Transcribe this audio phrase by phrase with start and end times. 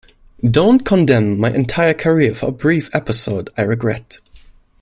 [0.49, 4.17] Don't condemn my entire career for a brief episode I regret.